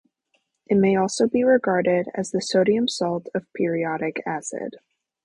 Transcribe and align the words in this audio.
It 0.65 0.77
may 0.79 0.95
also 0.95 1.27
be 1.27 1.43
regarded 1.43 2.07
as 2.15 2.31
the 2.31 2.41
sodium 2.41 2.87
salt 2.87 3.27
of 3.35 3.45
periodic 3.53 4.23
acid. 4.25 4.77